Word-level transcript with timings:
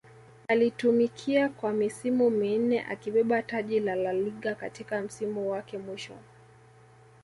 aliitumikia 0.47 1.49
kwa 1.49 1.73
misimu 1.73 2.29
minne 2.29 2.85
akibeba 2.85 3.41
taji 3.43 3.79
la 3.79 3.95
La 3.95 4.13
Liga 4.13 4.55
katika 4.55 5.01
msimu 5.01 5.51
wake 5.51 5.77
mwisho 5.77 6.17